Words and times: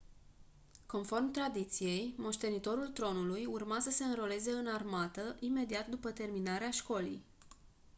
conform 0.85 1.31
tradiției 1.31 2.13
moștenitorul 2.17 2.87
tronului 2.87 3.45
urma 3.45 3.79
să 3.79 3.89
se 3.89 4.03
înroleze 4.05 4.51
în 4.51 4.67
armată 4.67 5.35
imediat 5.39 5.87
după 5.87 6.11
terminarea 6.11 6.69
școlii 6.71 7.23